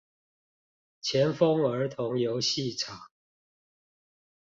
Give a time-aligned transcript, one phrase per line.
[0.99, 2.99] 前峰兒童遊戲場